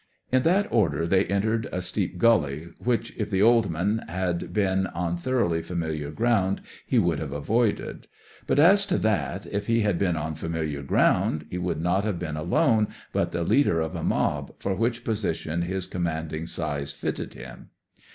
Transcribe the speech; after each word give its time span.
In 0.31 0.41
that 0.41 0.67
order 0.71 1.05
they 1.05 1.25
entered 1.25 1.69
a 1.71 1.79
steep 1.83 2.17
gully 2.17 2.69
which, 2.79 3.15
if 3.17 3.29
the 3.29 3.43
old 3.43 3.69
man 3.69 4.03
had 4.07 4.51
been 4.51 4.87
on 4.87 5.15
thoroughly 5.15 5.61
familiar 5.61 6.09
ground, 6.09 6.61
he 6.87 6.97
would 6.97 7.19
have 7.19 7.31
avoided. 7.31 8.07
But, 8.47 8.57
as 8.57 8.87
to 8.87 8.97
that, 8.97 9.45
if 9.45 9.67
he 9.67 9.81
had 9.81 9.99
been 9.99 10.17
on 10.17 10.33
familiar 10.33 10.81
ground, 10.81 11.45
he 11.51 11.59
would 11.59 11.79
not 11.79 12.03
have 12.03 12.17
been 12.17 12.35
alone, 12.35 12.87
but 13.13 13.29
the 13.31 13.43
leader 13.43 13.79
of 13.79 13.95
a 13.95 14.01
mob, 14.01 14.53
for 14.57 14.73
which 14.73 15.03
position 15.03 15.61
his 15.61 15.85
commanding 15.85 16.47
size 16.47 16.91
fitted 16.91 17.35
him. 17.35 17.69